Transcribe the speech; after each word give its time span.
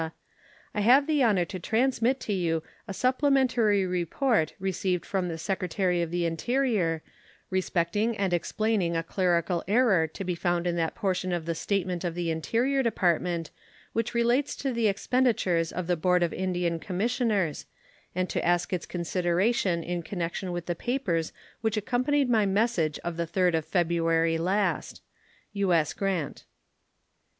I 0.73 0.81
have 0.81 1.05
the 1.05 1.21
honor 1.21 1.45
to 1.45 1.59
transmit 1.59 2.19
to 2.21 2.33
you 2.33 2.63
a 2.87 2.91
supplementary 2.93 3.85
report 3.85 4.55
received 4.57 5.05
from 5.05 5.27
the 5.27 5.37
Secretary 5.37 6.01
of 6.01 6.09
the 6.09 6.25
Interior, 6.25 7.03
respecting 7.51 8.17
and 8.17 8.33
explaining 8.33 8.95
a 8.97 9.03
clerical 9.03 9.63
error 9.67 10.07
to 10.07 10.23
be 10.23 10.33
found 10.33 10.65
in 10.65 10.75
that 10.77 10.95
portion 10.95 11.31
of 11.31 11.45
the 11.45 11.53
statement 11.53 12.03
of 12.03 12.15
the 12.15 12.31
Interior 12.31 12.81
Department 12.81 13.51
which 13.93 14.15
relates 14.15 14.55
to 14.55 14.73
the 14.73 14.87
expenditures 14.87 15.71
of 15.71 15.85
the 15.85 15.95
Board 15.95 16.23
of 16.23 16.33
Indian 16.33 16.79
Commissioners, 16.79 17.67
and 18.15 18.27
to 18.27 18.43
ask 18.43 18.73
its 18.73 18.87
consideration 18.87 19.83
in 19.83 20.01
connection 20.01 20.51
with 20.51 20.65
the 20.65 20.73
papers 20.73 21.31
which 21.61 21.77
accompanied 21.77 22.27
my 22.31 22.47
message 22.47 22.97
of 23.03 23.17
the 23.17 23.27
3d 23.27 23.53
of 23.53 23.65
February 23.67 24.39
last. 24.39 25.03
U.S. 25.53 25.93
GRANT. 25.93 26.45